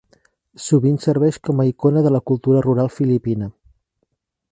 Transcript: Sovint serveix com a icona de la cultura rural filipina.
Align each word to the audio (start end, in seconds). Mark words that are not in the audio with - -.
Sovint 0.67 0.95
serveix 1.03 1.37
com 1.49 1.61
a 1.63 1.65
icona 1.71 2.03
de 2.07 2.13
la 2.15 2.21
cultura 2.31 2.63
rural 2.69 2.91
filipina. 2.95 3.51